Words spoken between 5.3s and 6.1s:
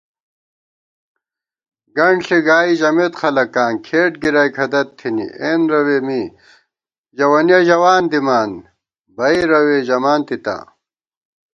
* اېن روے